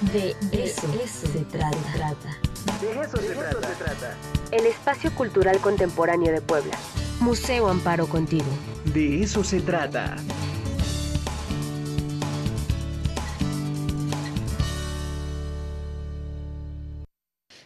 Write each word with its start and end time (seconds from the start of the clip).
De 0.00 0.36
eso, 0.52 0.86
se 0.92 1.40
trata. 1.46 1.70
De 2.80 3.00
eso, 3.00 3.16
se, 3.16 3.34
trata. 3.34 4.16
El 4.52 4.66
espacio 4.66 5.12
cultural 5.12 5.58
contemporáneo 5.58 6.32
de 6.32 6.40
Puebla. 6.40 6.78
Museo 7.18 7.66
Amparo 7.66 8.06
contigo. 8.06 8.46
De 8.94 9.24
eso 9.24 9.42
se 9.42 9.60
trata. 9.60 10.14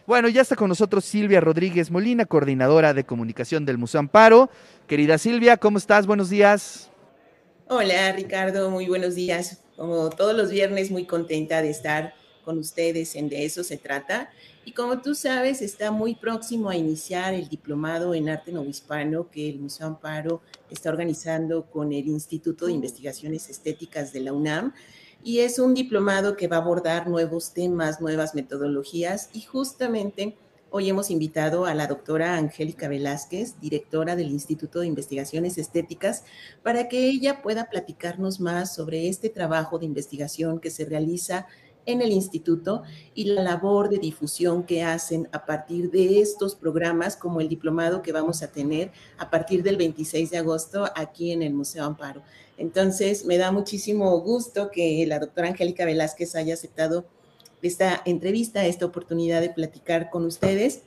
Bueno, 0.07 0.27
ya 0.27 0.41
está 0.41 0.55
con 0.55 0.69
nosotros 0.69 1.05
Silvia 1.05 1.39
Rodríguez 1.39 1.91
Molina, 1.91 2.25
coordinadora 2.25 2.95
de 2.95 3.03
comunicación 3.03 3.63
del 3.63 3.77
Museo 3.77 3.99
Amparo. 3.99 4.49
Querida 4.87 5.19
Silvia, 5.19 5.57
¿cómo 5.57 5.77
estás? 5.77 6.07
Buenos 6.07 6.31
días. 6.31 6.89
Hola 7.67 8.11
Ricardo, 8.11 8.71
muy 8.71 8.87
buenos 8.87 9.13
días. 9.13 9.59
Como 9.77 10.09
todos 10.09 10.35
los 10.35 10.49
viernes, 10.49 10.89
muy 10.89 11.05
contenta 11.05 11.61
de 11.61 11.69
estar 11.69 12.15
con 12.43 12.59
ustedes 12.59 13.15
en 13.15 13.29
De 13.29 13.45
eso 13.45 13.63
se 13.63 13.77
trata. 13.77 14.29
Y 14.65 14.73
como 14.73 15.01
tú 15.01 15.15
sabes, 15.15 15.61
está 15.61 15.91
muy 15.91 16.15
próximo 16.15 16.69
a 16.69 16.75
iniciar 16.75 17.33
el 17.33 17.49
diplomado 17.49 18.13
en 18.13 18.29
arte 18.29 18.51
novohispano 18.51 19.29
que 19.31 19.49
el 19.49 19.59
Museo 19.59 19.87
Amparo 19.87 20.41
está 20.69 20.89
organizando 20.89 21.65
con 21.65 21.91
el 21.91 22.07
Instituto 22.07 22.67
de 22.67 22.73
Investigaciones 22.73 23.49
Estéticas 23.49 24.13
de 24.13 24.21
la 24.21 24.33
UNAM. 24.33 24.73
Y 25.23 25.39
es 25.39 25.57
un 25.57 25.73
diplomado 25.73 26.35
que 26.35 26.47
va 26.47 26.57
a 26.57 26.61
abordar 26.61 27.07
nuevos 27.07 27.53
temas, 27.53 28.01
nuevas 28.01 28.35
metodologías 28.35 29.29
y 29.33 29.41
justamente 29.41 30.35
Hoy 30.75 30.89
hemos 30.89 31.11
invitado 31.11 31.67
a 31.67 31.75
la 31.75 31.85
doctora 31.85 32.35
Angélica 32.35 32.87
Velázquez, 32.87 33.61
directora 33.61 34.15
del 34.15 34.31
Instituto 34.31 34.79
de 34.79 34.87
Investigaciones 34.87 35.59
Estéticas, 35.59 36.23
para 36.63 36.89
que 36.89 37.07
ella 37.09 37.43
pueda 37.43 37.69
platicarnos 37.69 38.39
más 38.39 38.73
sobre 38.73 39.07
este 39.07 39.29
trabajo 39.29 39.77
de 39.77 39.85
investigación 39.85 40.59
que 40.59 40.71
se 40.71 40.85
realiza 40.85 41.45
en 41.85 42.01
el 42.01 42.11
instituto 42.11 42.83
y 43.13 43.25
la 43.25 43.43
labor 43.43 43.89
de 43.89 43.97
difusión 43.97 44.63
que 44.63 44.83
hacen 44.83 45.27
a 45.31 45.45
partir 45.45 45.91
de 45.91 46.21
estos 46.21 46.55
programas 46.55 47.15
como 47.15 47.41
el 47.41 47.49
diplomado 47.49 48.01
que 48.01 48.11
vamos 48.11 48.41
a 48.41 48.51
tener 48.51 48.91
a 49.17 49.29
partir 49.29 49.63
del 49.63 49.77
26 49.77 50.31
de 50.31 50.37
agosto 50.37 50.85
aquí 50.95 51.31
en 51.31 51.41
el 51.41 51.53
Museo 51.53 51.85
Amparo. 51.85 52.21
Entonces, 52.57 53.25
me 53.25 53.37
da 53.37 53.51
muchísimo 53.51 54.19
gusto 54.21 54.69
que 54.71 55.05
la 55.07 55.19
doctora 55.19 55.49
Angélica 55.49 55.85
Velázquez 55.85 56.35
haya 56.35 56.53
aceptado 56.53 57.05
esta 57.61 58.01
entrevista, 58.05 58.65
esta 58.65 58.85
oportunidad 58.85 59.41
de 59.41 59.49
platicar 59.49 60.09
con 60.09 60.25
ustedes 60.25 60.81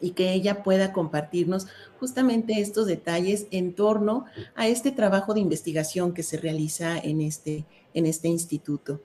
y 0.00 0.10
que 0.10 0.32
ella 0.32 0.62
pueda 0.62 0.92
compartirnos 0.92 1.66
justamente 1.98 2.60
estos 2.60 2.86
detalles 2.86 3.46
en 3.50 3.74
torno 3.74 4.26
a 4.54 4.68
este 4.68 4.92
trabajo 4.92 5.34
de 5.34 5.40
investigación 5.40 6.12
que 6.12 6.22
se 6.22 6.36
realiza 6.36 6.98
en 6.98 7.20
este, 7.20 7.64
en 7.94 8.06
este 8.06 8.28
instituto. 8.28 9.00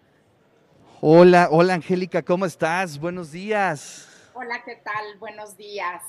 Hola, 1.03 1.47
hola 1.49 1.73
Angélica, 1.73 2.21
¿cómo 2.21 2.45
estás? 2.45 2.99
Buenos 2.99 3.31
días. 3.31 4.07
Hola, 4.35 4.61
¿qué 4.63 4.75
tal? 4.75 5.17
Buenos 5.17 5.57
días. 5.57 6.03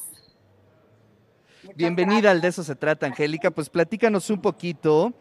Bienvenida 1.74 2.30
al 2.30 2.42
De 2.42 2.48
eso 2.48 2.62
se 2.62 2.76
trata, 2.76 3.06
Angélica. 3.06 3.50
Pues 3.50 3.70
platícanos 3.70 4.28
un 4.28 4.42
poquito 4.42 5.14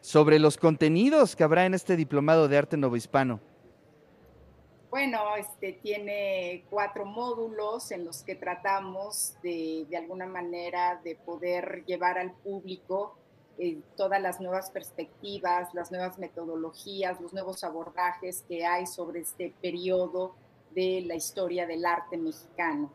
sobre 0.00 0.38
los 0.38 0.56
contenidos 0.56 1.36
que 1.36 1.44
habrá 1.44 1.66
en 1.66 1.74
este 1.74 1.94
diplomado 1.94 2.48
de 2.48 2.56
arte 2.56 2.78
novohispano. 2.78 3.38
Bueno, 4.88 5.36
este 5.36 5.74
tiene 5.74 6.64
cuatro 6.70 7.04
módulos 7.04 7.90
en 7.90 8.06
los 8.06 8.22
que 8.22 8.34
tratamos 8.34 9.34
de, 9.42 9.84
de 9.90 9.96
alguna 9.98 10.24
manera 10.24 11.02
de 11.04 11.16
poder 11.16 11.84
llevar 11.84 12.16
al 12.16 12.32
público 12.32 13.18
eh, 13.58 13.78
todas 13.96 14.20
las 14.20 14.40
nuevas 14.40 14.70
perspectivas, 14.70 15.72
las 15.74 15.90
nuevas 15.90 16.18
metodologías, 16.18 17.20
los 17.20 17.32
nuevos 17.32 17.64
abordajes 17.64 18.44
que 18.48 18.64
hay 18.64 18.86
sobre 18.86 19.20
este 19.20 19.52
periodo 19.60 20.34
de 20.74 21.02
la 21.06 21.14
historia 21.14 21.66
del 21.66 21.84
arte 21.84 22.16
mexicano. 22.16 22.90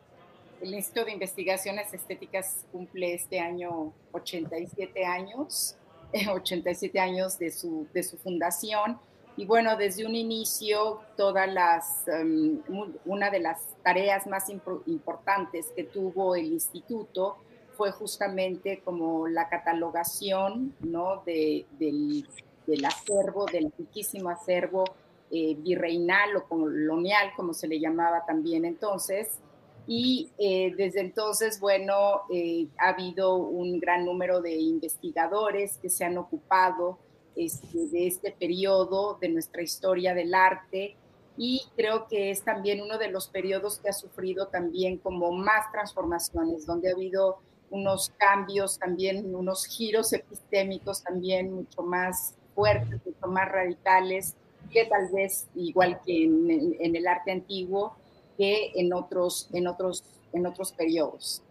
El 0.61 0.73
Instituto 0.73 1.05
de 1.05 1.11
Investigaciones 1.11 1.93
Estéticas 1.93 2.65
cumple 2.71 3.13
este 3.13 3.39
año 3.39 3.93
87 4.11 5.05
años, 5.05 5.75
87 6.33 6.99
años 6.99 7.37
de 7.37 7.51
su, 7.51 7.87
de 7.93 8.01
su 8.03 8.17
fundación 8.17 8.99
y 9.37 9.45
bueno, 9.45 9.77
desde 9.77 10.03
un 10.03 10.15
inicio, 10.15 10.99
todas 11.15 11.47
las, 11.47 12.07
em, 12.07 12.59
una 13.05 13.29
de 13.29 13.39
las 13.39 13.61
tareas 13.83 14.25
más 14.25 14.49
importantes 14.49 15.67
que 15.75 15.83
tuvo 15.83 16.35
el 16.35 16.45
instituto 16.45 17.37
fue 17.77 17.91
justamente 17.91 18.81
como 18.83 19.27
la 19.27 19.47
catalogación 19.47 20.73
¿no? 20.81 21.21
de, 21.25 21.65
del, 21.79 22.27
del, 22.65 22.85
acervo, 22.85 23.45
del 23.45 23.71
riquísimo 23.77 24.29
acervo 24.29 24.83
eh, 25.29 25.55
virreinal 25.55 26.35
o 26.35 26.43
colonial, 26.45 27.31
como 27.35 27.53
se 27.53 27.67
le 27.67 27.79
llamaba 27.79 28.25
también 28.25 28.65
entonces. 28.65 29.39
Y 29.85 30.31
eh, 30.37 30.73
desde 30.75 30.99
entonces, 31.01 31.59
bueno, 31.59 32.23
eh, 32.33 32.67
ha 32.77 32.89
habido 32.89 33.35
un 33.35 33.79
gran 33.79 34.03
número 34.03 34.41
de 34.41 34.55
investigadores 34.55 35.77
que 35.77 35.89
se 35.89 36.03
han 36.03 36.17
ocupado 36.17 36.97
este, 37.35 37.87
de 37.87 38.07
este 38.07 38.31
periodo 38.31 39.17
de 39.21 39.29
nuestra 39.29 39.61
historia 39.61 40.13
del 40.13 40.33
arte 40.33 40.95
y 41.37 41.61
creo 41.75 42.07
que 42.07 42.31
es 42.31 42.41
también 42.41 42.81
uno 42.81 42.97
de 42.97 43.09
los 43.11 43.27
periodos 43.27 43.77
que 43.77 43.89
ha 43.89 43.93
sufrido 43.93 44.47
también 44.47 44.97
como 44.97 45.31
más 45.31 45.71
transformaciones, 45.71 46.65
donde 46.65 46.89
ha 46.89 46.93
habido 46.93 47.37
unos 47.69 48.11
cambios 48.17 48.79
también, 48.79 49.35
unos 49.35 49.65
giros 49.65 50.13
epistémicos 50.13 51.03
también 51.03 51.53
mucho 51.53 51.83
más 51.83 52.35
fuertes, 52.55 52.99
mucho 53.05 53.27
más 53.27 53.49
radicales, 53.49 54.35
que 54.71 54.85
tal 54.85 55.09
vez 55.11 55.47
igual 55.55 55.99
que 56.05 56.23
en, 56.23 56.95
el 56.95 57.07
arte 57.07 57.31
antiguo, 57.31 57.95
que 58.37 58.71
en 58.75 58.93
otros, 58.93 59.49
en 59.53 59.67
otros, 59.67 60.03
en 60.33 60.45
otros 60.45 60.71
periodos. 60.71 61.41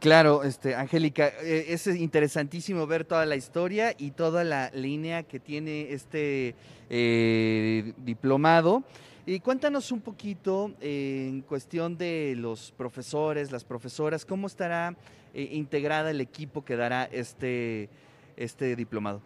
Claro, 0.00 0.44
este, 0.44 0.76
Angélica, 0.76 1.32
eh, 1.42 1.66
es 1.68 1.88
interesantísimo 1.88 2.86
ver 2.86 3.04
toda 3.04 3.26
la 3.26 3.34
historia 3.34 3.94
y 3.98 4.12
toda 4.12 4.44
la 4.44 4.70
línea 4.70 5.24
que 5.24 5.40
tiene 5.40 5.92
este 5.92 6.54
eh, 6.88 7.94
diplomado. 7.96 8.84
Y 9.26 9.40
cuéntanos 9.40 9.90
un 9.90 10.00
poquito 10.00 10.70
eh, 10.80 11.26
en 11.28 11.42
cuestión 11.42 11.98
de 11.98 12.34
los 12.36 12.70
profesores, 12.72 13.50
las 13.50 13.64
profesoras, 13.64 14.24
cómo 14.24 14.46
estará 14.46 14.94
integrada 15.34 16.10
el 16.10 16.20
equipo 16.20 16.64
que 16.64 16.76
dará 16.76 17.04
este, 17.04 17.90
este 18.36 18.76
diplomado. 18.76 19.20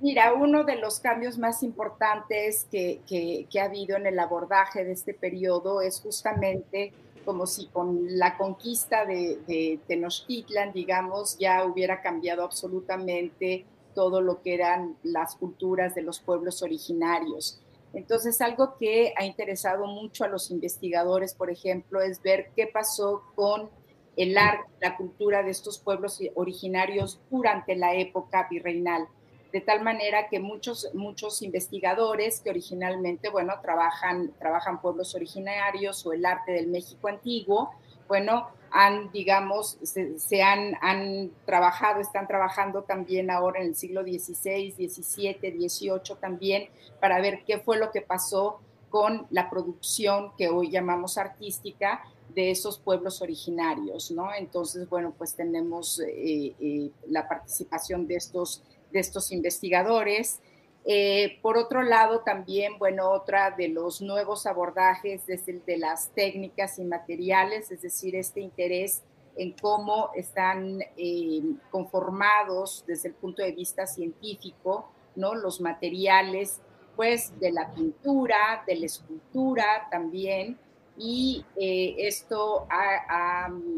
Mira, 0.00 0.34
uno 0.34 0.64
de 0.64 0.76
los 0.76 1.00
cambios 1.00 1.38
más 1.38 1.62
importantes 1.62 2.66
que, 2.70 3.00
que 3.06 3.60
ha 3.60 3.64
habido 3.64 3.96
en 3.96 4.06
el 4.06 4.18
abordaje 4.18 4.84
de 4.84 4.92
este 4.92 5.14
periodo 5.14 5.80
es 5.80 6.00
justamente 6.00 6.92
como 7.24 7.46
si 7.46 7.66
con 7.66 8.18
la 8.18 8.36
conquista 8.36 9.04
de, 9.04 9.80
Tenochtitlan, 9.86 10.72
digamos, 10.72 11.38
ya 11.38 11.64
hubiera 11.64 12.02
cambiado 12.02 12.42
absolutamente 12.42 13.64
todo 13.94 14.20
lo 14.20 14.42
que 14.42 14.54
eran 14.54 14.96
las 15.02 15.36
culturas 15.36 15.94
de 15.94 16.02
los 16.02 16.20
pueblos 16.20 16.62
originarios. 16.62 17.60
Entonces, 17.92 18.40
algo 18.40 18.76
que 18.78 19.12
ha 19.18 19.24
interesado 19.24 19.86
mucho 19.86 20.24
a 20.24 20.28
los 20.28 20.50
investigadores, 20.50 21.34
por 21.34 21.50
ejemplo, 21.50 22.00
es 22.00 22.22
ver 22.22 22.50
qué 22.56 22.66
pasó 22.66 23.22
con 23.34 23.70
el 24.16 24.36
arte, 24.38 24.70
la 24.80 24.96
cultura 24.96 25.42
de 25.42 25.50
estos 25.50 25.78
pueblos 25.78 26.20
originarios 26.34 27.20
durante 27.30 27.76
la 27.76 27.94
época 27.94 28.46
virreinal 28.50 29.08
de 29.52 29.60
tal 29.60 29.82
manera 29.82 30.28
que 30.28 30.40
muchos, 30.40 30.88
muchos 30.94 31.42
investigadores 31.42 32.40
que 32.40 32.50
originalmente, 32.50 33.28
bueno, 33.28 33.54
trabajan, 33.60 34.32
trabajan 34.38 34.80
pueblos 34.80 35.14
originarios 35.14 36.04
o 36.06 36.12
el 36.12 36.24
arte 36.24 36.52
del 36.52 36.68
México 36.68 37.08
antiguo, 37.08 37.70
bueno, 38.08 38.48
han, 38.70 39.12
digamos, 39.12 39.78
se, 39.82 40.42
han, 40.42 40.76
han, 40.80 41.30
trabajado, 41.44 42.00
están 42.00 42.26
trabajando 42.26 42.82
también 42.82 43.30
ahora 43.30 43.60
en 43.60 43.68
el 43.68 43.74
siglo 43.74 44.02
XVI, 44.02 44.72
XVII, 44.72 45.68
XVIII 45.68 46.16
también, 46.18 46.68
para 46.98 47.20
ver 47.20 47.44
qué 47.46 47.58
fue 47.58 47.76
lo 47.76 47.90
que 47.90 48.00
pasó 48.00 48.60
con 48.88 49.26
la 49.30 49.50
producción 49.50 50.32
que 50.36 50.48
hoy 50.48 50.70
llamamos 50.70 51.18
artística 51.18 52.02
de 52.34 52.50
esos 52.50 52.78
pueblos 52.78 53.20
originarios, 53.20 54.10
¿no? 54.10 54.32
Entonces, 54.34 54.88
bueno, 54.88 55.12
pues 55.16 55.34
tenemos 55.34 56.00
eh, 56.00 56.54
eh, 56.58 56.90
la 57.08 57.28
participación 57.28 58.06
de 58.06 58.16
estos 58.16 58.62
de 58.92 59.00
estos 59.00 59.32
investigadores. 59.32 60.40
Eh, 60.84 61.38
por 61.42 61.56
otro 61.56 61.82
lado, 61.82 62.20
también, 62.20 62.78
bueno, 62.78 63.10
otra 63.10 63.52
de 63.52 63.68
los 63.68 64.02
nuevos 64.02 64.46
abordajes 64.46 65.28
es 65.28 65.46
el 65.46 65.64
de 65.64 65.78
las 65.78 66.08
técnicas 66.10 66.78
y 66.78 66.84
materiales, 66.84 67.70
es 67.70 67.82
decir, 67.82 68.16
este 68.16 68.40
interés 68.40 69.02
en 69.36 69.52
cómo 69.52 70.10
están 70.14 70.80
eh, 70.96 71.42
conformados 71.70 72.84
desde 72.86 73.08
el 73.08 73.14
punto 73.14 73.42
de 73.42 73.52
vista 73.52 73.86
científico, 73.86 74.88
¿no? 75.14 75.34
Los 75.34 75.60
materiales, 75.60 76.60
pues, 76.96 77.38
de 77.38 77.52
la 77.52 77.72
pintura, 77.72 78.62
de 78.66 78.76
la 78.76 78.86
escultura 78.86 79.88
también, 79.90 80.58
y 80.96 81.44
eh, 81.56 81.94
esto 81.98 82.66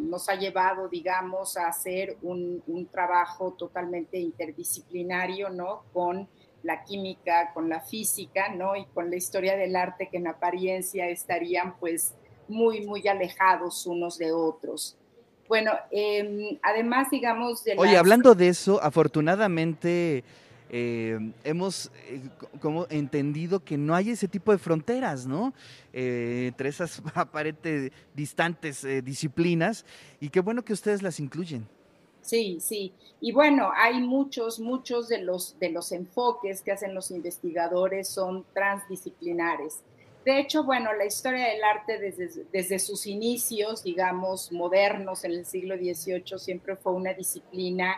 nos 0.08 0.28
ha 0.28 0.34
llevado, 0.34 0.88
digamos, 0.88 1.56
a 1.56 1.68
hacer 1.68 2.16
un, 2.22 2.62
trabajo 2.90 3.52
totalmente 3.52 4.18
interdisciplinario, 4.18 5.48
¿no? 5.50 5.84
Con 5.92 6.28
la 6.62 6.82
química 6.82 7.52
con 7.52 7.68
la 7.68 7.80
física, 7.80 8.48
¿no? 8.48 8.74
Y 8.74 8.86
con 8.86 9.10
la 9.10 9.16
historia 9.16 9.56
del 9.56 9.76
arte 9.76 10.08
que 10.10 10.16
en 10.16 10.26
apariencia 10.26 11.08
estarían 11.08 11.76
pues 11.78 12.14
muy, 12.48 12.86
muy 12.86 13.06
alejados 13.06 13.86
unos 13.86 14.18
de 14.18 14.32
otros. 14.32 14.96
Bueno, 15.46 15.72
em, 15.90 16.58
además, 16.62 17.10
digamos... 17.10 17.62
De 17.64 17.74
Oye, 17.76 17.98
hablando 17.98 18.34
de 18.34 18.48
eso, 18.48 18.82
afortunadamente 18.82 20.24
eh, 20.76 21.16
hemos 21.44 21.92
eh, 22.08 22.20
como 22.60 22.88
entendido 22.90 23.60
que 23.60 23.78
no 23.78 23.94
hay 23.94 24.10
ese 24.10 24.26
tipo 24.26 24.50
de 24.50 24.58
fronteras, 24.58 25.24
¿no? 25.24 25.54
Eh, 25.92 26.46
entre 26.48 26.68
esas 26.68 27.00
aparentes 27.14 27.92
distantes 28.12 28.84
disciplinas 29.04 29.86
y 30.18 30.30
qué 30.30 30.40
bueno 30.40 30.64
que 30.64 30.72
ustedes 30.72 31.00
las 31.00 31.20
incluyen. 31.20 31.68
Sí, 32.22 32.58
sí. 32.60 32.92
Y 33.20 33.30
bueno, 33.30 33.70
hay 33.72 34.00
muchos, 34.00 34.58
muchos 34.58 35.06
de 35.08 35.18
los, 35.18 35.56
de 35.60 35.70
los 35.70 35.92
enfoques 35.92 36.60
que 36.60 36.72
hacen 36.72 36.92
los 36.92 37.12
investigadores 37.12 38.08
son 38.08 38.44
transdisciplinares. 38.52 39.78
De 40.24 40.40
hecho, 40.40 40.64
bueno, 40.64 40.92
la 40.92 41.04
historia 41.04 41.50
del 41.50 41.62
arte 41.62 42.00
desde, 42.00 42.46
desde 42.52 42.80
sus 42.80 43.06
inicios, 43.06 43.84
digamos, 43.84 44.50
modernos 44.50 45.22
en 45.22 45.32
el 45.32 45.46
siglo 45.46 45.76
XVIII, 45.76 46.36
siempre 46.36 46.74
fue 46.74 46.94
una 46.94 47.14
disciplina 47.14 47.94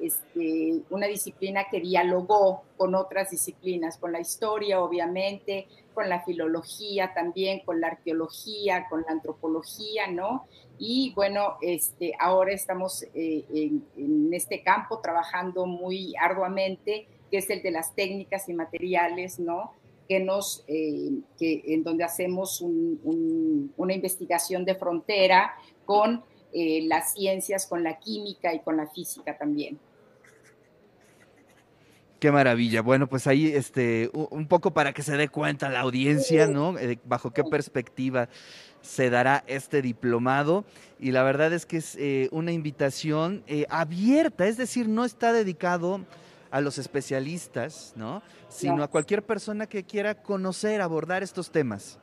este, 0.00 0.80
una 0.90 1.06
disciplina 1.06 1.64
que 1.70 1.80
dialogó 1.80 2.62
con 2.76 2.94
otras 2.94 3.30
disciplinas, 3.30 3.98
con 3.98 4.12
la 4.12 4.20
historia, 4.20 4.80
obviamente, 4.82 5.66
con 5.94 6.08
la 6.08 6.22
filología 6.22 7.12
también, 7.14 7.60
con 7.60 7.80
la 7.80 7.88
arqueología, 7.88 8.86
con 8.88 9.02
la 9.02 9.12
antropología, 9.12 10.06
¿no? 10.06 10.46
Y 10.78 11.12
bueno, 11.14 11.58
este, 11.60 12.14
ahora 12.18 12.52
estamos 12.52 13.04
eh, 13.14 13.44
en, 13.52 14.32
este 14.32 14.62
campo 14.62 15.00
trabajando 15.00 15.66
muy 15.66 16.14
arduamente, 16.18 17.06
que 17.30 17.38
es 17.38 17.50
el 17.50 17.62
de 17.62 17.70
las 17.70 17.94
técnicas 17.94 18.48
y 18.48 18.54
materiales, 18.54 19.38
¿no? 19.38 19.74
Que 20.08 20.20
nos, 20.20 20.64
eh, 20.68 21.10
que, 21.38 21.62
en 21.66 21.84
donde 21.84 22.04
hacemos 22.04 22.62
una 22.62 23.92
investigación 23.92 24.64
de 24.64 24.74
frontera 24.74 25.54
con 25.84 26.24
eh, 26.52 26.82
las 26.86 27.12
ciencias, 27.12 27.66
con 27.66 27.84
la 27.84 27.98
química 27.98 28.52
y 28.54 28.60
con 28.60 28.76
la 28.76 28.86
física 28.86 29.36
también. 29.36 29.78
Qué 32.20 32.30
maravilla. 32.30 32.82
Bueno, 32.82 33.06
pues 33.06 33.26
ahí 33.26 33.46
este 33.46 34.10
un 34.12 34.46
poco 34.46 34.72
para 34.72 34.92
que 34.92 35.02
se 35.02 35.16
dé 35.16 35.30
cuenta 35.30 35.70
la 35.70 35.80
audiencia, 35.80 36.46
¿no? 36.46 36.78
Eh, 36.78 36.98
bajo 37.06 37.30
qué 37.30 37.42
perspectiva 37.42 38.28
se 38.82 39.08
dará 39.08 39.42
este 39.46 39.80
diplomado. 39.80 40.66
Y 40.98 41.12
la 41.12 41.22
verdad 41.22 41.50
es 41.54 41.64
que 41.64 41.78
es 41.78 41.96
eh, 41.96 42.28
una 42.30 42.52
invitación 42.52 43.42
eh, 43.46 43.64
abierta, 43.70 44.46
es 44.46 44.58
decir, 44.58 44.86
no 44.86 45.06
está 45.06 45.32
dedicado 45.32 46.04
a 46.50 46.60
los 46.60 46.76
especialistas, 46.76 47.94
¿no? 47.96 48.22
Sino 48.50 48.82
a 48.82 48.88
cualquier 48.88 49.22
persona 49.22 49.66
que 49.66 49.84
quiera 49.84 50.14
conocer, 50.14 50.82
abordar 50.82 51.22
estos 51.22 51.50
temas. 51.50 51.98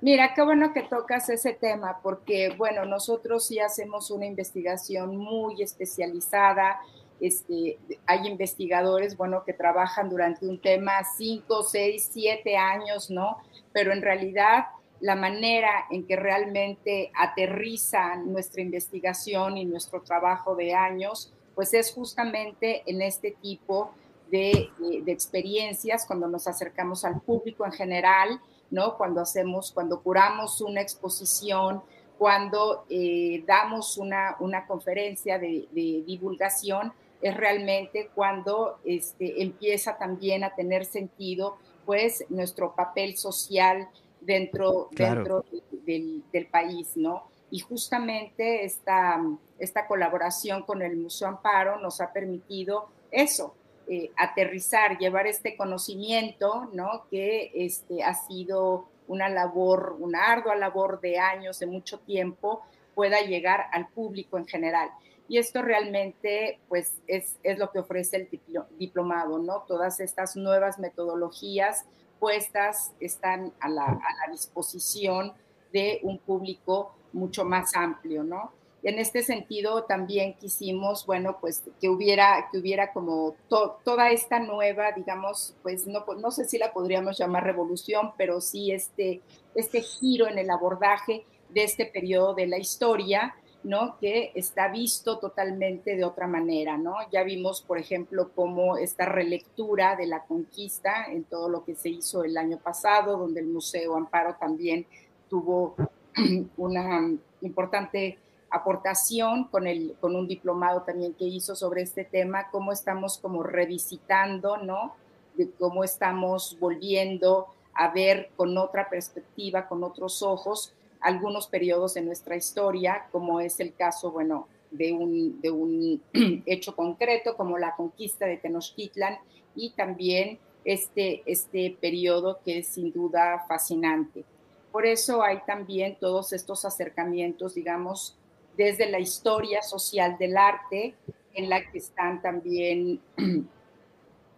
Mira, 0.00 0.34
qué 0.34 0.42
bueno 0.42 0.72
que 0.72 0.82
tocas 0.82 1.28
ese 1.28 1.52
tema, 1.52 2.00
porque, 2.02 2.54
bueno, 2.58 2.84
nosotros 2.84 3.46
sí 3.46 3.60
hacemos 3.60 4.10
una 4.10 4.26
investigación 4.26 5.16
muy 5.16 5.62
especializada 5.62 6.80
este, 7.26 7.78
hay 8.06 8.26
investigadores, 8.26 9.16
bueno, 9.16 9.44
que 9.44 9.54
trabajan 9.54 10.10
durante 10.10 10.46
un 10.46 10.60
tema 10.60 10.92
5, 11.16 11.62
6, 11.62 12.10
7 12.12 12.56
años, 12.56 13.10
¿no? 13.10 13.38
Pero 13.72 13.92
en 13.92 14.02
realidad 14.02 14.66
la 15.00 15.16
manera 15.16 15.86
en 15.90 16.06
que 16.06 16.16
realmente 16.16 17.10
aterriza 17.14 18.16
nuestra 18.16 18.62
investigación 18.62 19.56
y 19.56 19.64
nuestro 19.64 20.02
trabajo 20.02 20.54
de 20.54 20.74
años, 20.74 21.32
pues 21.54 21.74
es 21.74 21.92
justamente 21.92 22.82
en 22.86 23.02
este 23.02 23.30
tipo 23.30 23.92
de, 24.30 24.68
de, 24.78 25.12
experiencias, 25.12 26.06
cuando 26.06 26.28
nos 26.28 26.46
acercamos 26.46 27.04
al 27.04 27.20
público 27.20 27.64
en 27.64 27.72
general, 27.72 28.40
¿no? 28.70 28.96
Cuando 28.96 29.20
hacemos, 29.20 29.72
cuando 29.72 30.02
curamos 30.02 30.60
una 30.60 30.80
exposición, 30.80 31.82
cuando 32.18 32.84
eh, 32.88 33.44
damos 33.46 33.98
una, 33.98 34.36
una 34.40 34.66
conferencia 34.66 35.38
de, 35.38 35.68
de 35.72 36.02
divulgación, 36.06 36.92
es 37.24 37.34
realmente 37.34 38.10
cuando 38.14 38.80
este, 38.84 39.42
empieza 39.42 39.96
también 39.96 40.44
a 40.44 40.54
tener 40.54 40.84
sentido 40.84 41.56
pues 41.86 42.22
nuestro 42.28 42.74
papel 42.74 43.16
social 43.16 43.88
dentro, 44.20 44.90
dentro 44.92 45.42
del, 45.86 46.22
país, 46.52 46.92
¿no? 46.96 47.24
Y 47.50 47.60
justamente 47.60 48.66
esta, 48.66 49.22
esta 49.58 49.86
colaboración 49.86 50.64
con 50.64 50.82
el 50.82 50.98
Museo 50.98 51.28
Amparo 51.28 51.80
nos 51.80 52.02
ha 52.02 52.12
permitido 52.12 52.88
eso, 53.10 53.54
eh, 53.88 54.10
aterrizar, 54.18 54.98
llevar 54.98 55.26
este 55.26 55.56
conocimiento, 55.56 56.68
¿no? 56.74 57.06
Que 57.10 57.52
este, 57.54 58.02
ha 58.02 58.12
sido 58.12 58.84
una 59.08 59.30
labor, 59.30 59.96
una 59.98 60.26
ardua 60.30 60.56
labor 60.56 61.00
de 61.00 61.18
años, 61.18 61.58
de 61.58 61.66
mucho 61.68 62.00
tiempo, 62.00 62.60
pueda 62.94 63.22
llegar 63.22 63.64
al 63.72 63.88
público 63.88 64.36
en 64.36 64.46
general. 64.46 64.90
Y 65.28 65.38
esto 65.38 65.62
realmente, 65.62 66.60
pues, 66.68 66.94
es, 67.06 67.36
lo 67.58 67.70
que 67.70 67.78
ofrece 67.78 68.16
el 68.16 68.66
diplomado, 68.78 69.38
¿no? 69.38 69.64
Todas 69.66 70.00
estas 70.00 70.36
nuevas 70.36 70.78
metodologías 70.78 71.86
puestas 72.20 72.92
están 73.00 73.52
a 73.60 73.68
la, 73.68 74.00
disposición 74.30 75.32
de 75.72 76.00
un 76.02 76.18
público 76.18 76.94
mucho 77.12 77.44
más 77.44 77.74
amplio, 77.74 78.22
¿no? 78.22 78.52
En 78.82 78.98
este 78.98 79.22
sentido 79.22 79.84
también 79.84 80.34
quisimos, 80.34 81.06
bueno, 81.06 81.38
pues 81.40 81.62
que 81.80 81.88
hubiera, 81.88 82.48
que 82.52 82.58
hubiera 82.58 82.92
como 82.92 83.34
toda 83.48 84.10
esta 84.10 84.40
nueva, 84.40 84.92
digamos, 84.92 85.56
pues 85.62 85.86
no, 85.86 86.04
no 86.18 86.30
sé 86.30 86.44
si 86.44 86.58
la 86.58 86.72
podríamos 86.72 87.16
llamar 87.16 87.44
revolución, 87.44 88.12
pero 88.18 88.42
sí 88.42 88.72
este, 88.72 89.22
este 89.54 89.80
giro 89.80 90.28
en 90.28 90.38
el 90.38 90.50
abordaje 90.50 91.24
de 91.48 91.64
este 91.64 91.86
periodo 91.86 92.34
de 92.34 92.46
la 92.46 92.58
historia, 92.58 93.34
¿no? 93.64 93.98
Que 93.98 94.30
está 94.34 94.68
visto 94.68 95.18
totalmente 95.18 95.96
de 95.96 96.04
otra 96.04 96.26
manera, 96.26 96.76
¿no? 96.76 96.96
Ya 97.10 97.24
vimos, 97.24 97.62
por 97.62 97.78
ejemplo, 97.78 98.30
cómo 98.34 98.76
esta 98.76 99.06
relectura 99.06 99.96
de 99.96 100.06
la 100.06 100.24
conquista 100.24 101.06
en 101.10 101.24
todo 101.24 101.48
lo 101.48 101.64
que 101.64 101.74
se 101.74 101.88
hizo 101.88 102.22
el 102.24 102.36
año 102.36 102.58
pasado, 102.58 103.16
donde 103.16 103.40
el 103.40 103.46
Museo 103.46 103.96
Amparo 103.96 104.36
también 104.38 104.86
tuvo 105.28 105.74
una 106.58 107.10
importante 107.40 108.18
aportación 108.50 109.44
con, 109.44 109.66
el, 109.66 109.96
con 110.00 110.14
un 110.14 110.28
diplomado 110.28 110.82
también 110.82 111.14
que 111.14 111.24
hizo 111.24 111.56
sobre 111.56 111.82
este 111.82 112.04
tema, 112.04 112.50
cómo 112.50 112.70
estamos 112.70 113.18
como 113.18 113.42
revisitando, 113.42 114.58
¿no? 114.58 114.94
De 115.36 115.50
cómo 115.50 115.82
estamos 115.82 116.56
volviendo 116.60 117.48
a 117.72 117.88
ver 117.88 118.30
con 118.36 118.56
otra 118.56 118.88
perspectiva, 118.88 119.66
con 119.66 119.82
otros 119.82 120.22
ojos, 120.22 120.72
algunos 121.04 121.46
periodos 121.46 121.94
de 121.94 122.00
nuestra 122.00 122.34
historia, 122.34 123.06
como 123.12 123.40
es 123.40 123.60
el 123.60 123.74
caso, 123.74 124.10
bueno, 124.10 124.48
de 124.70 124.92
un, 124.92 125.40
de 125.40 125.50
un 125.50 126.02
hecho 126.46 126.74
concreto 126.74 127.36
como 127.36 127.58
la 127.58 127.76
conquista 127.76 128.26
de 128.26 128.38
Tenochtitlan 128.38 129.18
y 129.54 129.70
también 129.70 130.38
este, 130.64 131.22
este 131.26 131.76
periodo 131.78 132.40
que 132.42 132.58
es 132.58 132.68
sin 132.68 132.90
duda 132.90 133.44
fascinante. 133.46 134.24
Por 134.72 134.86
eso 134.86 135.22
hay 135.22 135.40
también 135.46 135.96
todos 136.00 136.32
estos 136.32 136.64
acercamientos, 136.64 137.54
digamos, 137.54 138.16
desde 138.56 138.90
la 138.90 138.98
historia 138.98 139.62
social 139.62 140.16
del 140.18 140.36
arte, 140.38 140.94
en 141.34 141.50
la 141.50 141.70
que 141.70 141.78
están 141.78 142.22
también, 142.22 142.98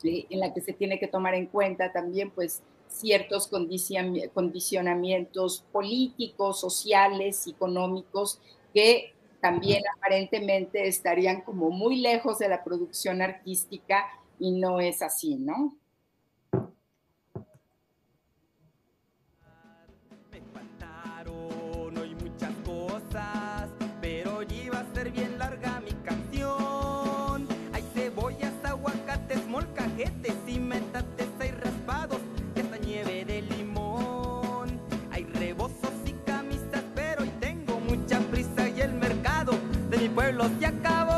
en 0.02 0.40
la 0.40 0.52
que 0.52 0.60
se 0.60 0.72
tiene 0.72 0.98
que 0.98 1.06
tomar 1.06 1.34
en 1.34 1.46
cuenta 1.46 1.92
también, 1.92 2.30
pues, 2.30 2.60
ciertos 2.88 3.48
condicionamientos 3.48 5.64
políticos, 5.72 6.60
sociales, 6.60 7.46
económicos, 7.46 8.40
que 8.72 9.12
también 9.40 9.82
aparentemente 9.96 10.88
estarían 10.88 11.42
como 11.42 11.70
muy 11.70 12.00
lejos 12.00 12.38
de 12.38 12.48
la 12.48 12.64
producción 12.64 13.22
artística 13.22 14.06
y 14.38 14.52
no 14.52 14.80
es 14.80 15.02
así, 15.02 15.36
¿no? 15.36 15.76
Pueblo 40.16 40.48
se 40.58 40.66
acabó. 40.66 41.12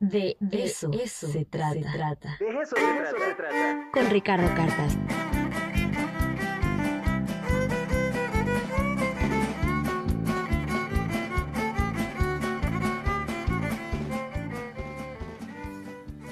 De, 0.00 0.36
eso, 0.50 0.90
eso 0.92 1.28
se, 1.28 1.44
trata. 1.44 1.74
se 1.74 1.80
trata. 1.80 2.36
De 2.40 2.48
eso, 2.48 2.76
se 2.76 3.34
trata. 3.36 3.90
Con 3.92 4.10
Ricardo 4.10 4.48
Cartas. 4.56 4.98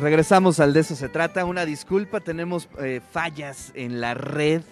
Regresamos 0.00 0.58
al 0.58 0.72
de 0.72 0.80
eso 0.80 0.96
se 0.96 1.08
trata. 1.08 1.44
Una 1.44 1.64
disculpa, 1.64 2.18
tenemos 2.18 2.68
eh, 2.80 3.00
fallas 3.12 3.70
en 3.74 4.00
la 4.00 4.14
red 4.14 4.62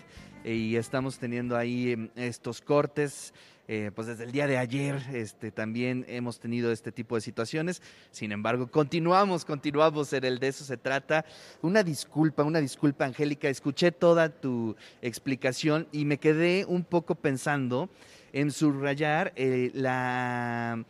y 0.54 0.76
estamos 0.76 1.18
teniendo 1.18 1.56
ahí 1.56 1.92
em, 1.92 2.08
estos 2.16 2.60
cortes. 2.60 3.34
Eh, 3.70 3.90
pues 3.94 4.06
desde 4.06 4.24
el 4.24 4.32
día 4.32 4.46
de 4.46 4.56
ayer 4.56 4.96
este, 5.12 5.50
también 5.50 6.06
hemos 6.08 6.40
tenido 6.40 6.72
este 6.72 6.90
tipo 6.90 7.16
de 7.16 7.20
situaciones. 7.20 7.82
Sin 8.10 8.32
embargo, 8.32 8.70
continuamos, 8.70 9.44
continuamos 9.44 10.10
en 10.14 10.24
el 10.24 10.38
de 10.38 10.48
eso 10.48 10.64
se 10.64 10.78
trata. 10.78 11.26
Una 11.60 11.82
disculpa, 11.82 12.44
una 12.44 12.60
disculpa, 12.60 13.04
Angélica. 13.04 13.50
Escuché 13.50 13.92
toda 13.92 14.30
tu 14.30 14.74
explicación 15.02 15.86
y 15.92 16.06
me 16.06 16.16
quedé 16.16 16.64
un 16.64 16.82
poco 16.82 17.14
pensando 17.14 17.90
en 18.32 18.52
subrayar 18.52 19.34
la 19.36 20.82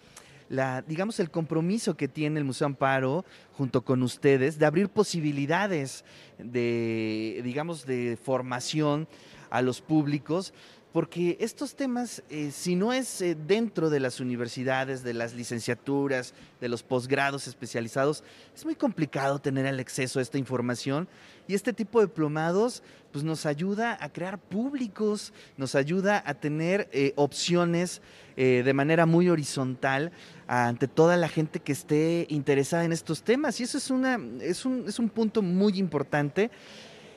la, 0.49 0.83
digamos, 0.83 1.21
el 1.21 1.31
compromiso 1.31 1.97
que 1.97 2.09
tiene 2.09 2.39
el 2.39 2.45
Museo 2.45 2.67
Amparo 2.67 3.25
junto 3.53 3.83
con 3.83 4.03
ustedes 4.03 4.59
de 4.59 4.67
abrir 4.67 4.89
posibilidades 4.89 6.05
de, 6.39 7.41
digamos, 7.45 7.87
de 7.87 8.19
formación 8.23 9.09
a 9.51 9.63
los 9.63 9.81
públicos 9.81 10.53
porque 10.99 11.37
estos 11.39 11.77
temas, 11.77 12.25
eh, 12.29 12.51
si 12.53 12.75
no 12.75 12.93
es 12.93 13.23
eh, 13.23 13.37
dentro 13.47 13.89
de 13.89 14.01
las 14.01 14.19
universidades, 14.19 15.05
de 15.05 15.15
las 15.15 15.33
licenciaturas, 15.33 16.35
de 16.61 16.69
los 16.69 16.83
posgrados 16.83 17.47
especializados, 17.47 18.25
es 18.53 18.65
muy 18.65 18.75
complicado 18.75 19.39
tener 19.39 19.65
el 19.67 19.79
acceso 19.79 20.19
a 20.19 20.23
esta 20.23 20.39
información 20.39 21.07
y 21.47 21.55
este 21.55 21.73
tipo 21.73 22.01
de 22.01 22.07
diplomados 22.07 22.83
pues, 23.13 23.23
nos 23.23 23.47
ayuda 23.47 23.97
a 24.01 24.09
crear 24.09 24.41
públicos, 24.41 25.33
nos 25.57 25.77
ayuda 25.77 26.21
a 26.27 26.35
tener 26.35 26.89
eh, 26.91 27.13
opciones 27.15 28.03
de 28.35 28.73
manera 28.73 29.07
muy 29.07 29.29
horizontal 29.29 30.11
ante 30.49 30.87
toda 30.87 31.17
la 31.17 31.29
gente 31.29 31.59
que 31.59 31.73
esté 31.73 32.27
interesada 32.29 32.85
en 32.85 32.93
estos 32.93 33.23
temas. 33.23 33.61
Y 33.61 33.65
eso 33.65 33.79
es, 33.79 33.91
una, 33.91 34.19
es, 34.41 34.65
un, 34.65 34.85
es 34.89 34.99
un 35.01 35.09
punto 35.09 35.43
muy 35.43 35.77
importante. 35.79 36.51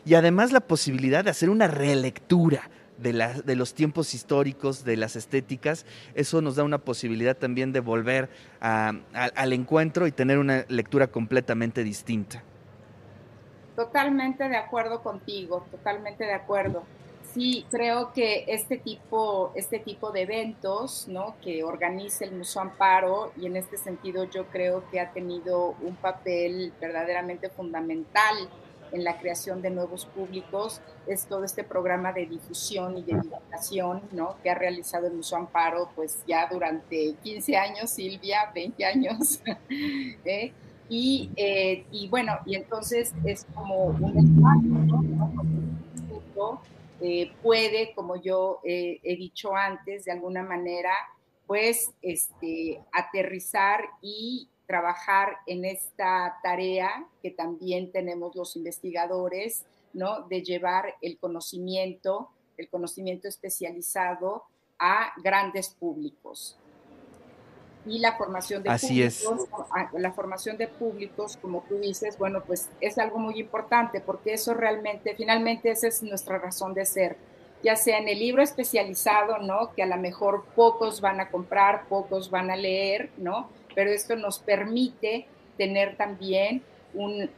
Y 0.04 0.16
además 0.16 0.52
la 0.52 0.62
posibilidad 0.62 1.24
de 1.24 1.30
hacer 1.30 1.52
una 1.52 1.68
relectura 1.68 2.70
de, 3.02 3.42
de 3.44 3.56
los 3.56 3.74
tiempos 3.74 4.14
históricos, 4.14 4.84
de 4.84 4.98
las 4.98 5.16
estéticas, 5.16 5.86
eso 6.16 6.42
nos 6.42 6.56
da 6.56 6.64
una 6.64 6.78
posibilidad 6.78 7.36
también 7.36 7.72
de 7.74 7.80
volver 7.80 8.30
al 8.60 9.54
encuentro 9.54 10.08
y 10.08 10.12
tener 10.12 10.38
una 10.38 10.66
lectura 10.70 11.08
completamente 11.08 11.84
distinta. 11.84 12.44
Totalmente 13.76 14.48
de 14.48 14.58
acuerdo 14.58 15.02
contigo, 15.02 15.66
totalmente 15.72 16.26
de 16.26 16.34
acuerdo. 16.34 16.84
Sí, 17.34 17.66
creo 17.72 18.12
que 18.12 18.44
este 18.48 18.78
tipo, 18.78 19.54
este 19.56 19.80
tipo 19.80 20.12
de 20.12 20.24
eventos 20.24 21.08
¿no? 21.08 21.36
que 21.42 21.64
organiza 21.64 22.26
el 22.26 22.34
Museo 22.34 22.64
Amparo, 22.64 23.32
y 23.38 23.46
en 23.46 23.56
este 23.56 23.78
sentido 23.78 24.26
yo 24.26 24.48
creo 24.48 24.84
que 24.92 25.00
ha 25.00 25.12
tenido 25.12 25.76
un 25.82 25.96
papel 25.96 26.74
verdaderamente 26.82 27.50
fundamental 27.50 28.36
en 28.92 29.04
la 29.04 29.18
creación 29.18 29.62
de 29.62 29.70
nuevos 29.70 30.06
públicos 30.06 30.82
es 31.08 31.26
todo 31.26 31.44
este 31.44 31.64
programa 31.64 32.14
de 32.14 32.26
difusión 32.26 32.98
y 32.98 33.04
de 33.04 33.20
divulgación 33.20 34.02
¿no? 34.12 34.36
que 34.44 34.50
ha 34.50 34.56
realizado 34.56 35.08
el 35.08 35.14
Museo 35.14 35.40
Amparo 35.40 35.90
pues 35.96 36.24
ya 36.28 36.48
durante 36.52 37.16
15 37.24 37.58
años, 37.58 37.90
Silvia, 37.90 38.52
20 38.54 38.86
años. 38.86 39.42
¿eh? 40.26 40.52
Y, 40.90 41.32
eh, 41.38 41.86
y, 41.92 42.10
bueno, 42.10 42.40
y 42.46 42.56
entonces 42.56 43.14
es 43.24 43.46
como 43.54 43.86
un 43.86 44.18
espacio, 44.18 44.72
¿no? 46.36 46.62
Eh, 47.00 47.32
puede, 47.42 47.94
como 47.96 48.16
yo 48.22 48.60
he 48.64 49.16
dicho 49.16 49.56
antes, 49.56 50.06
de 50.06 50.12
alguna 50.12 50.44
manera, 50.44 50.92
pues 51.48 51.92
este, 52.02 52.82
aterrizar 52.92 53.86
y 54.02 54.50
trabajar 54.72 55.40
en 55.48 55.66
esta 55.66 56.40
tarea 56.42 57.06
que 57.22 57.30
también 57.30 57.92
tenemos 57.92 58.34
los 58.38 58.56
investigadores, 58.56 59.66
¿no? 59.92 60.22
De 60.30 60.42
llevar 60.44 60.96
el 61.02 61.18
conocimiento, 61.18 62.30
el 62.56 62.70
conocimiento 62.70 63.28
especializado 63.28 64.46
a 64.80 65.12
grandes 65.22 65.72
públicos. 65.72 66.58
Y 67.86 68.00
la 68.00 68.16
formación 68.16 68.64
de 68.64 68.70
Así 68.70 69.04
públicos, 69.04 69.50
es. 69.94 70.02
la 70.02 70.14
formación 70.14 70.56
de 70.56 70.70
públicos, 70.70 71.36
como 71.36 71.66
tú 71.68 71.78
dices, 71.80 72.18
bueno, 72.18 72.42
pues 72.48 72.70
es 72.80 72.98
algo 72.98 73.20
muy 73.20 73.42
importante 73.42 74.00
porque 74.00 74.32
eso 74.32 74.54
realmente, 74.54 75.16
finalmente 75.16 75.70
esa 75.72 75.90
es 75.90 76.02
nuestra 76.02 76.38
razón 76.38 76.74
de 76.74 76.86
ser, 76.86 77.18
ya 77.62 77.76
sea 77.76 77.98
en 77.98 78.08
el 78.08 78.20
libro 78.20 78.42
especializado, 78.42 79.40
¿no? 79.40 79.74
Que 79.76 79.84
a 79.84 79.88
lo 79.88 79.98
mejor 79.98 80.46
pocos 80.56 81.02
van 81.02 81.20
a 81.20 81.30
comprar, 81.30 81.90
pocos 81.90 82.30
van 82.30 82.52
a 82.52 82.56
leer, 82.56 83.10
¿no? 83.18 83.50
Pero 83.76 83.92
esto 83.92 84.16
nos 84.16 84.40
permite 84.40 85.28
tener 85.58 85.96
también 85.98 86.64
un, 86.94 87.30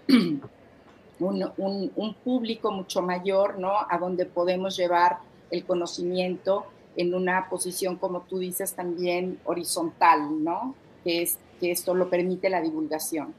un, 1.20 2.14
público 2.24 2.72
mucho 2.72 3.02
mayor, 3.02 3.60
¿no? 3.60 3.74
A 3.90 3.98
donde 3.98 4.26
podemos 4.26 4.76
llevar 4.76 5.20
el 5.52 5.66
conocimiento 5.66 6.66
en 6.96 7.14
una 7.14 7.50
posición, 7.50 7.98
como 7.98 8.22
tú 8.22 8.40
dices, 8.40 8.74
también 8.74 9.40
horizontal, 9.46 10.44
¿no? 10.44 10.76
Que, 11.04 11.24
es, 11.24 11.38
que 11.60 11.72
esto 11.72 11.94
lo 11.94 12.10
permite 12.10 12.50
la 12.50 12.62
divulgación. 12.62 13.34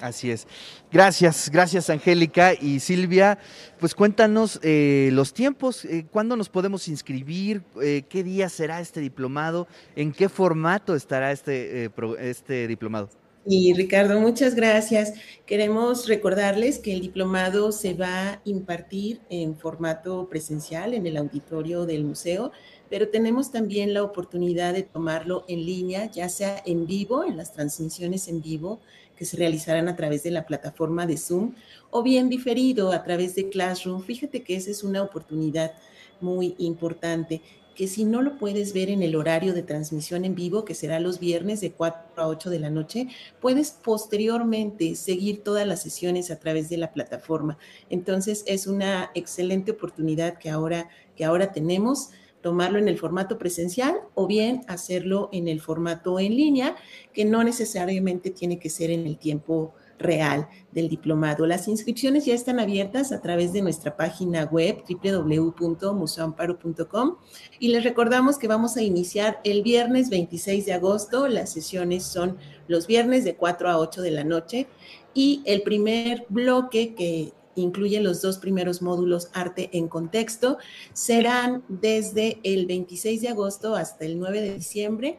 Así 0.00 0.30
es. 0.30 0.46
Gracias, 0.92 1.50
gracias 1.50 1.90
Angélica 1.90 2.54
y 2.54 2.80
Silvia. 2.80 3.38
Pues 3.78 3.94
cuéntanos 3.94 4.60
eh, 4.62 5.10
los 5.12 5.32
tiempos, 5.32 5.84
eh, 5.84 6.06
cuándo 6.10 6.36
nos 6.36 6.48
podemos 6.48 6.88
inscribir, 6.88 7.62
eh, 7.82 8.04
qué 8.08 8.22
día 8.22 8.48
será 8.48 8.80
este 8.80 9.00
diplomado, 9.00 9.66
en 9.94 10.12
qué 10.12 10.28
formato 10.28 10.94
estará 10.94 11.32
este, 11.32 11.90
este 12.18 12.66
diplomado. 12.68 13.08
Y 13.48 13.74
Ricardo, 13.74 14.18
muchas 14.18 14.56
gracias. 14.56 15.14
Queremos 15.46 16.08
recordarles 16.08 16.80
que 16.80 16.92
el 16.92 17.00
diplomado 17.00 17.70
se 17.70 17.94
va 17.94 18.30
a 18.30 18.40
impartir 18.44 19.20
en 19.30 19.56
formato 19.56 20.28
presencial 20.28 20.94
en 20.94 21.06
el 21.06 21.16
auditorio 21.16 21.86
del 21.86 22.04
museo, 22.04 22.50
pero 22.90 23.08
tenemos 23.08 23.52
también 23.52 23.94
la 23.94 24.02
oportunidad 24.02 24.74
de 24.74 24.82
tomarlo 24.82 25.44
en 25.46 25.64
línea, 25.64 26.10
ya 26.10 26.28
sea 26.28 26.60
en 26.66 26.86
vivo, 26.86 27.22
en 27.22 27.36
las 27.36 27.52
transmisiones 27.52 28.26
en 28.26 28.42
vivo, 28.42 28.80
que 29.16 29.24
se 29.24 29.36
realizarán 29.36 29.88
a 29.88 29.96
través 29.96 30.22
de 30.22 30.30
la 30.30 30.46
plataforma 30.46 31.06
de 31.06 31.16
Zoom 31.16 31.54
o 31.90 32.02
bien 32.02 32.28
diferido 32.28 32.92
a 32.92 33.02
través 33.02 33.34
de 33.34 33.48
Classroom. 33.48 34.02
Fíjate 34.02 34.42
que 34.42 34.56
esa 34.56 34.70
es 34.70 34.84
una 34.84 35.02
oportunidad 35.02 35.72
muy 36.20 36.54
importante 36.58 37.42
que 37.76 37.86
si 37.86 38.04
no 38.04 38.22
lo 38.22 38.38
puedes 38.38 38.72
ver 38.72 38.88
en 38.88 39.02
el 39.02 39.14
horario 39.14 39.52
de 39.52 39.62
transmisión 39.62 40.24
en 40.24 40.34
vivo, 40.34 40.64
que 40.64 40.74
será 40.74 40.98
los 40.98 41.20
viernes 41.20 41.60
de 41.60 41.72
4 41.72 42.22
a 42.22 42.26
8 42.26 42.50
de 42.50 42.58
la 42.58 42.70
noche, 42.70 43.08
puedes 43.38 43.70
posteriormente 43.70 44.94
seguir 44.96 45.44
todas 45.44 45.66
las 45.66 45.82
sesiones 45.82 46.30
a 46.30 46.40
través 46.40 46.70
de 46.70 46.78
la 46.78 46.92
plataforma. 46.92 47.58
Entonces 47.90 48.44
es 48.46 48.66
una 48.66 49.10
excelente 49.14 49.72
oportunidad 49.72 50.38
que 50.38 50.48
ahora, 50.48 50.88
que 51.14 51.26
ahora 51.26 51.52
tenemos 51.52 52.10
tomarlo 52.46 52.78
en 52.78 52.86
el 52.86 52.96
formato 52.96 53.38
presencial 53.38 53.96
o 54.14 54.28
bien 54.28 54.62
hacerlo 54.68 55.28
en 55.32 55.48
el 55.48 55.60
formato 55.60 56.20
en 56.20 56.36
línea, 56.36 56.76
que 57.12 57.24
no 57.24 57.42
necesariamente 57.42 58.30
tiene 58.30 58.60
que 58.60 58.70
ser 58.70 58.92
en 58.92 59.04
el 59.04 59.18
tiempo 59.18 59.74
real 59.98 60.46
del 60.70 60.88
diplomado. 60.88 61.44
Las 61.44 61.66
inscripciones 61.66 62.24
ya 62.24 62.34
están 62.34 62.60
abiertas 62.60 63.10
a 63.10 63.20
través 63.20 63.52
de 63.52 63.62
nuestra 63.62 63.96
página 63.96 64.44
web 64.44 64.84
www.museoamparo.com 64.88 67.16
y 67.58 67.66
les 67.66 67.82
recordamos 67.82 68.38
que 68.38 68.46
vamos 68.46 68.76
a 68.76 68.82
iniciar 68.82 69.40
el 69.42 69.64
viernes 69.64 70.08
26 70.08 70.66
de 70.66 70.72
agosto. 70.72 71.26
Las 71.26 71.50
sesiones 71.50 72.04
son 72.04 72.36
los 72.68 72.86
viernes 72.86 73.24
de 73.24 73.34
4 73.34 73.70
a 73.70 73.80
8 73.80 74.02
de 74.02 74.10
la 74.12 74.22
noche 74.22 74.68
y 75.14 75.42
el 75.46 75.62
primer 75.62 76.26
bloque 76.28 76.94
que 76.94 77.32
incluye 77.56 78.00
los 78.00 78.22
dos 78.22 78.38
primeros 78.38 78.82
módulos 78.82 79.30
Arte 79.32 79.70
en 79.72 79.88
Contexto. 79.88 80.58
Serán 80.92 81.64
desde 81.68 82.38
el 82.44 82.66
26 82.66 83.20
de 83.22 83.28
agosto 83.28 83.74
hasta 83.74 84.04
el 84.04 84.18
9 84.18 84.40
de 84.40 84.54
diciembre. 84.54 85.18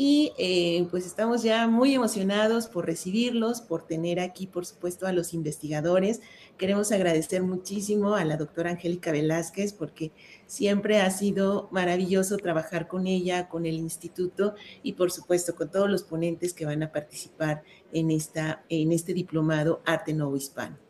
Y 0.00 0.32
eh, 0.38 0.86
pues 0.92 1.06
estamos 1.06 1.42
ya 1.42 1.66
muy 1.66 1.92
emocionados 1.92 2.68
por 2.68 2.86
recibirlos, 2.86 3.60
por 3.60 3.84
tener 3.84 4.20
aquí, 4.20 4.46
por 4.46 4.64
supuesto, 4.64 5.08
a 5.08 5.12
los 5.12 5.34
investigadores. 5.34 6.20
Queremos 6.56 6.92
agradecer 6.92 7.42
muchísimo 7.42 8.14
a 8.14 8.24
la 8.24 8.36
doctora 8.36 8.70
Angélica 8.70 9.10
Velázquez 9.10 9.72
porque 9.72 10.12
siempre 10.46 11.00
ha 11.00 11.10
sido 11.10 11.68
maravilloso 11.72 12.36
trabajar 12.36 12.86
con 12.86 13.08
ella, 13.08 13.48
con 13.48 13.66
el 13.66 13.74
instituto 13.74 14.54
y 14.84 14.92
por 14.92 15.10
supuesto 15.10 15.56
con 15.56 15.68
todos 15.68 15.90
los 15.90 16.04
ponentes 16.04 16.54
que 16.54 16.64
van 16.64 16.84
a 16.84 16.92
participar 16.92 17.64
en, 17.92 18.12
esta, 18.12 18.64
en 18.68 18.92
este 18.92 19.14
diplomado 19.14 19.82
Arte 19.84 20.12
Nuevo 20.12 20.36
Hispano. 20.36 20.87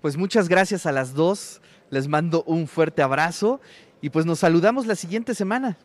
Pues 0.00 0.16
muchas 0.16 0.48
gracias 0.48 0.86
a 0.86 0.92
las 0.92 1.14
dos, 1.14 1.60
les 1.90 2.08
mando 2.08 2.42
un 2.44 2.66
fuerte 2.68 3.02
abrazo 3.02 3.60
y 4.00 4.10
pues 4.10 4.26
nos 4.26 4.40
saludamos 4.40 4.86
la 4.86 4.94
siguiente 4.94 5.34
semana. 5.34 5.76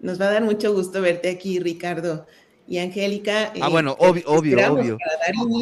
Nos 0.00 0.20
va 0.20 0.26
a 0.26 0.32
dar 0.32 0.42
mucho 0.42 0.72
gusto 0.72 1.00
verte 1.00 1.30
aquí, 1.30 1.60
Ricardo. 1.60 2.26
Y 2.66 2.78
Angélica. 2.78 3.52
Ah, 3.60 3.68
bueno, 3.68 3.96
obvio, 3.98 4.24
obvio, 4.26 4.72
obvio. 4.72 4.98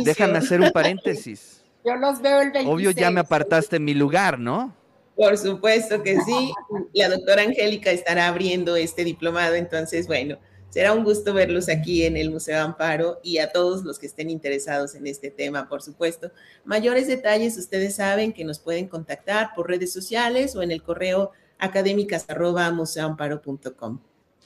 Déjame 0.05 0.39
hacer 0.39 0.61
un 0.61 0.71
paréntesis. 0.73 1.65
Yo 1.85 1.97
los 1.97 2.21
veo 2.21 2.41
el 2.41 2.51
26. 2.51 2.75
Obvio, 2.75 2.91
ya 2.91 3.11
me 3.11 3.21
apartaste 3.21 3.77
en 3.77 3.85
mi 3.85 3.95
lugar, 3.95 4.39
¿no? 4.39 4.75
Por 5.17 5.37
supuesto 5.37 6.03
que 6.03 6.19
sí. 6.21 6.53
La 6.95 7.09
doctora 7.09 7.43
Angélica 7.43 7.91
estará 7.91 8.29
abriendo 8.29 8.77
este 8.77 9.05
diplomado, 9.05 9.55
entonces, 9.55 10.07
bueno, 10.07 10.39
Será 10.71 10.93
un 10.93 11.05
gusto 11.05 11.33
verlos 11.35 11.69
aquí 11.69 12.05
en 12.05 12.17
el 12.17 12.31
Museo 12.31 12.63
Amparo 12.63 13.19
y 13.23 13.39
a 13.39 13.51
todos 13.51 13.83
los 13.85 13.99
que 13.99 14.07
estén 14.07 14.31
interesados 14.31 14.95
en 14.95 15.07
este 15.07 15.31
tema, 15.31 15.69
por 15.69 15.83
supuesto. 15.83 16.31
Mayores 16.65 17.07
detalles, 17.09 17.59
ustedes 17.59 17.97
saben 17.97 18.33
que 18.33 18.45
nos 18.45 18.61
pueden 18.61 18.87
contactar 18.87 19.51
por 19.55 19.69
redes 19.69 19.93
sociales 19.93 20.55
o 20.55 20.63
en 20.63 20.71
el 20.71 20.83
correo 20.83 21.33
académicas.museoamparo.com. 21.59 23.99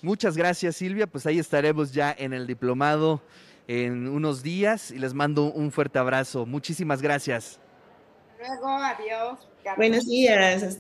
Muchas 0.03 0.37
gracias, 0.37 0.75
Silvia. 0.77 1.07
Pues 1.07 1.27
ahí 1.27 1.39
estaremos 1.39 1.93
ya 1.93 2.15
en 2.17 2.33
el 2.33 2.47
diplomado 2.47 3.21
en 3.69 4.09
unos 4.09 4.43
días 4.43 4.91
y 4.91 4.99
les 4.99 5.15
mando 5.15 5.53
un 5.53 5.71
fuerte 5.73 5.99
abrazo. 5.99 6.45
Muchísimas 6.47 7.01
gracias. 7.01 7.59
Luego, 8.39 8.69
adiós. 8.69 9.39
Buenos 9.77 10.07
días. 10.07 10.63